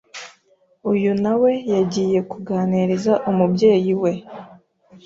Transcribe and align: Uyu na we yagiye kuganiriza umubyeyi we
Uyu 0.91 1.11
na 1.23 1.33
we 1.41 1.51
yagiye 1.73 2.19
kuganiriza 2.31 3.13
umubyeyi 3.31 3.93
we 4.01 4.11